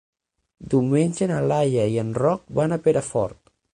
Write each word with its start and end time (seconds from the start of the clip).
Diumenge 0.73 1.27
na 1.31 1.37
Laia 1.51 1.83
i 1.97 1.99
en 2.05 2.09
Roc 2.23 2.49
van 2.61 2.75
a 2.79 2.81
Perafort. 2.89 3.39